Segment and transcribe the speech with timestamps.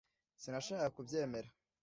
[0.41, 1.49] Sinashakaga kubyemera